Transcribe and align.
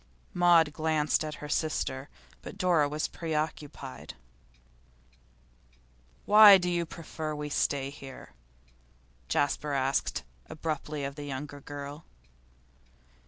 Maud 0.33 0.73
glanced 0.73 1.23
at 1.23 1.35
her 1.45 1.47
sister, 1.47 2.09
but 2.41 2.57
Dora 2.57 2.89
was 2.89 3.07
preoccupied. 3.07 4.15
'Why 6.25 6.57
do 6.57 6.71
you 6.71 6.87
prefer 6.87 7.35
to 7.35 7.49
stay 7.51 7.91
here?' 7.91 8.33
Jasper 9.29 9.73
asked 9.73 10.23
abruptly 10.49 11.03
of 11.03 11.13
the 11.17 11.25
younger 11.25 11.59
girl. 11.61 12.05